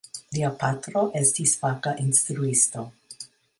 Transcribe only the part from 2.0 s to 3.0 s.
instruisto.